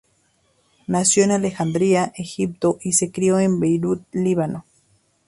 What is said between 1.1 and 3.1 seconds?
en Alejandría, Egipto, y